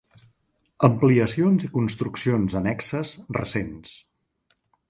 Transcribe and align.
Ampliacions 0.87 1.67
i 1.69 1.69
construccions 1.75 2.57
annexes 2.63 3.15
recents. 3.41 3.95